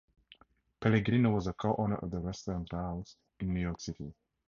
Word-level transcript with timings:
Pellegrino 0.79 1.29
was 1.29 1.45
a 1.45 1.53
co-owner 1.53 1.97
of 1.97 2.09
the 2.09 2.17
restaurant 2.17 2.67
Rao's 2.73 3.17
in 3.39 3.53
New 3.53 3.61
York 3.61 3.79
City. 3.79 4.11